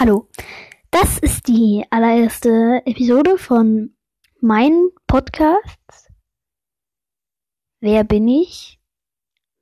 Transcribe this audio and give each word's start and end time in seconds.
Hallo, 0.00 0.28
das 0.92 1.18
ist 1.18 1.48
die 1.48 1.84
allererste 1.90 2.82
Episode 2.86 3.36
von 3.36 3.96
meinem 4.40 4.92
Podcast. 5.08 6.12
Wer 7.80 8.04
bin 8.04 8.28
ich? 8.28 8.78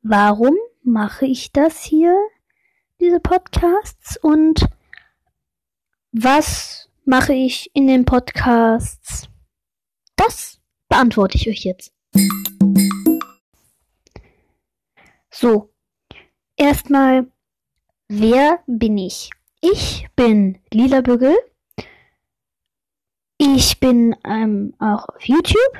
Warum 0.02 0.55
mache 0.83 1.25
ich 1.25 1.52
das 1.52 1.83
hier, 1.83 2.14
diese 3.01 3.19
Podcasts? 3.19 4.19
Und 4.19 4.69
was 6.12 6.91
mache 7.07 7.32
ich 7.32 7.71
in 7.73 7.87
den 7.87 8.05
Podcasts? 8.05 9.30
Das 10.16 10.61
beantworte 10.91 11.39
ich 11.39 11.48
euch 11.48 11.64
jetzt. 11.64 11.95
So, 15.30 15.73
erstmal, 16.59 17.33
wer 18.09 18.62
bin 18.66 18.98
ich? 18.98 19.30
Ich 19.73 20.06
bin 20.15 20.61
Lila 20.73 21.01
Bügel. 21.01 21.34
Ich 23.37 23.80
bin 23.80 24.15
ähm, 24.23 24.75
auch 24.79 25.09
auf 25.09 25.23
YouTube 25.23 25.77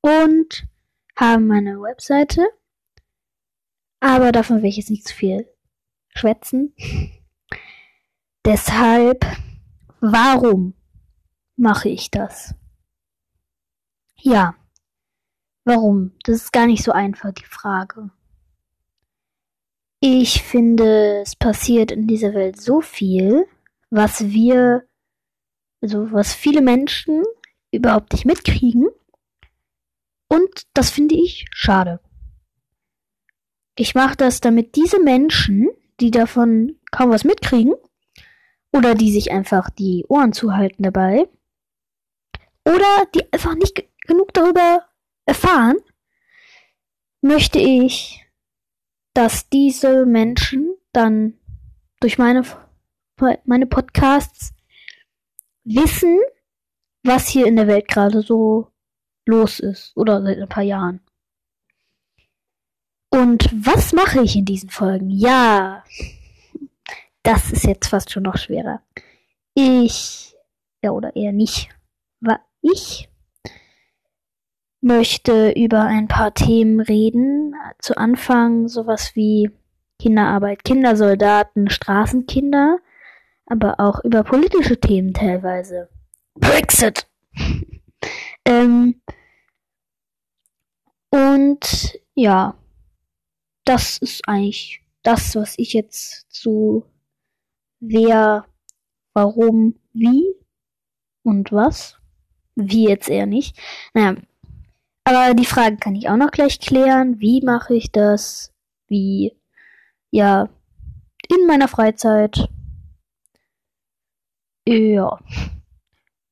und 0.00 0.66
habe 1.14 1.40
meine 1.40 1.80
Webseite. 1.80 2.48
Aber 4.00 4.32
davon 4.32 4.62
will 4.62 4.70
ich 4.70 4.78
jetzt 4.78 4.90
nicht 4.90 5.06
zu 5.06 5.14
viel 5.14 5.48
schwätzen. 6.08 6.74
Deshalb, 8.44 9.24
warum 10.00 10.74
mache 11.54 11.90
ich 11.90 12.10
das? 12.10 12.56
Ja, 14.16 14.56
warum? 15.64 16.12
Das 16.24 16.36
ist 16.36 16.52
gar 16.52 16.66
nicht 16.66 16.82
so 16.82 16.90
einfach, 16.90 17.32
die 17.32 17.44
Frage. 17.44 18.10
Ich 20.02 20.42
finde, 20.42 21.20
es 21.20 21.36
passiert 21.36 21.92
in 21.92 22.06
dieser 22.06 22.32
Welt 22.32 22.58
so 22.58 22.80
viel, 22.80 23.46
was 23.90 24.30
wir, 24.30 24.88
also 25.82 26.10
was 26.10 26.32
viele 26.32 26.62
Menschen 26.62 27.22
überhaupt 27.70 28.14
nicht 28.14 28.24
mitkriegen. 28.24 28.88
Und 30.28 30.66
das 30.72 30.90
finde 30.90 31.16
ich 31.16 31.44
schade. 31.52 32.00
Ich 33.76 33.94
mache 33.94 34.16
das, 34.16 34.40
damit 34.40 34.74
diese 34.74 35.00
Menschen, 35.00 35.68
die 36.00 36.10
davon 36.10 36.78
kaum 36.90 37.10
was 37.10 37.24
mitkriegen, 37.24 37.74
oder 38.72 38.94
die 38.94 39.12
sich 39.12 39.30
einfach 39.30 39.68
die 39.68 40.06
Ohren 40.08 40.32
zuhalten 40.32 40.82
dabei, 40.82 41.28
oder 42.64 43.06
die 43.14 43.30
einfach 43.32 43.54
nicht 43.54 43.84
genug 44.06 44.32
darüber 44.32 44.86
erfahren, 45.26 45.76
möchte 47.20 47.58
ich 47.58 48.24
dass 49.14 49.48
diese 49.48 50.06
Menschen 50.06 50.74
dann 50.92 51.34
durch 52.00 52.18
meine, 52.18 52.42
meine 53.44 53.66
Podcasts 53.66 54.54
wissen, 55.64 56.18
was 57.02 57.28
hier 57.28 57.46
in 57.46 57.56
der 57.56 57.66
Welt 57.66 57.88
gerade 57.88 58.22
so 58.22 58.68
los 59.26 59.60
ist 59.60 59.96
oder 59.96 60.22
seit 60.22 60.38
ein 60.38 60.48
paar 60.48 60.62
Jahren. 60.62 61.00
Und 63.10 63.50
was 63.52 63.92
mache 63.92 64.22
ich 64.22 64.36
in 64.36 64.44
diesen 64.44 64.70
Folgen? 64.70 65.10
Ja, 65.10 65.84
das 67.22 67.50
ist 67.50 67.64
jetzt 67.64 67.88
fast 67.88 68.10
schon 68.10 68.22
noch 68.22 68.38
schwerer. 68.38 68.82
Ich, 69.54 70.34
ja 70.82 70.92
oder 70.92 71.14
eher 71.16 71.32
nicht, 71.32 71.68
war 72.20 72.40
ich 72.62 73.09
möchte 74.80 75.52
über 75.52 75.82
ein 75.82 76.08
paar 76.08 76.34
Themen 76.34 76.80
reden. 76.80 77.54
Zu 77.78 77.96
Anfang 77.96 78.68
sowas 78.68 79.12
wie 79.14 79.50
Kinderarbeit, 79.98 80.64
Kindersoldaten, 80.64 81.68
Straßenkinder, 81.68 82.78
aber 83.46 83.78
auch 83.78 84.02
über 84.04 84.24
politische 84.24 84.80
Themen 84.80 85.12
teilweise. 85.12 85.88
Brexit! 86.34 87.06
ähm, 88.44 89.00
und 91.10 91.98
ja, 92.14 92.54
das 93.64 93.98
ist 93.98 94.26
eigentlich 94.26 94.82
das, 95.02 95.34
was 95.36 95.54
ich 95.58 95.72
jetzt 95.72 96.30
zu 96.30 96.84
wer, 97.80 98.46
warum, 99.12 99.78
wie 99.92 100.34
und 101.22 101.52
was. 101.52 101.96
Wie 102.54 102.88
jetzt 102.88 103.08
eher 103.08 103.26
nicht. 103.26 103.58
Naja, 103.94 104.16
aber 105.16 105.34
die 105.34 105.46
Frage 105.46 105.76
kann 105.76 105.94
ich 105.94 106.08
auch 106.08 106.16
noch 106.16 106.30
gleich 106.30 106.60
klären. 106.60 107.20
Wie 107.20 107.42
mache 107.42 107.74
ich 107.74 107.90
das? 107.90 108.52
Wie, 108.88 109.36
ja, 110.10 110.48
in 111.28 111.46
meiner 111.46 111.68
Freizeit. 111.68 112.48
Ja. 114.66 115.18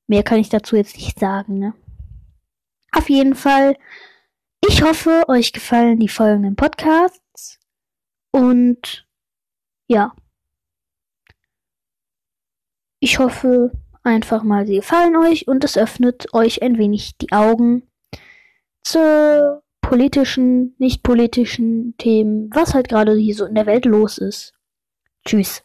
Mehr 0.06 0.22
kann 0.22 0.38
ich 0.38 0.48
dazu 0.48 0.76
jetzt 0.76 0.96
nicht 0.96 1.18
sagen, 1.18 1.58
ne? 1.58 1.74
Auf 2.92 3.08
jeden 3.08 3.34
Fall. 3.34 3.76
Ich 4.66 4.82
hoffe, 4.82 5.24
euch 5.28 5.52
gefallen 5.52 5.98
die 5.98 6.08
folgenden 6.08 6.56
Podcasts. 6.56 7.58
Und 8.30 9.06
ja. 9.86 10.14
Ich 13.00 13.18
hoffe 13.18 13.72
einfach 14.02 14.42
mal, 14.42 14.66
sie 14.66 14.76
gefallen 14.76 15.16
euch 15.16 15.46
und 15.46 15.64
es 15.64 15.76
öffnet 15.76 16.32
euch 16.34 16.62
ein 16.62 16.78
wenig 16.78 17.16
die 17.18 17.32
Augen 17.32 17.87
zu 18.88 19.62
politischen, 19.80 20.74
nicht 20.78 21.02
politischen 21.02 21.94
Themen, 21.98 22.50
was 22.52 22.74
halt 22.74 22.88
gerade 22.88 23.14
hier 23.14 23.34
so 23.34 23.44
in 23.44 23.54
der 23.54 23.66
Welt 23.66 23.84
los 23.84 24.18
ist. 24.18 24.54
Tschüss. 25.26 25.62